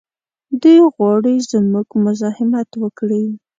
دوی 0.61 0.79
غواړي 0.95 1.33
زموږ 1.51 1.87
مزاحمت 2.05 2.69
وکړي. 2.81 3.25